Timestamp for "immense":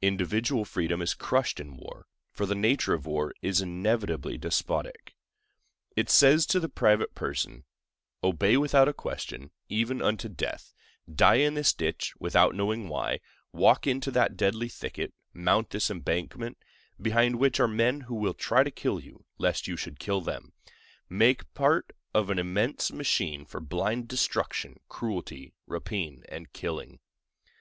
22.38-22.92